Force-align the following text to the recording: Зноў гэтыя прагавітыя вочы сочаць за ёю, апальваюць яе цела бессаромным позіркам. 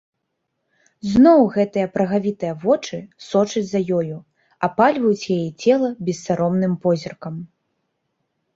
Зноў 1.09 1.41
гэтыя 1.57 1.89
прагавітыя 1.97 2.53
вочы 2.63 2.97
сочаць 3.27 3.63
за 3.73 3.79
ёю, 3.99 4.17
апальваюць 4.71 5.29
яе 5.39 5.49
цела 5.69 5.93
бессаромным 6.11 6.73
позіркам. 6.87 7.35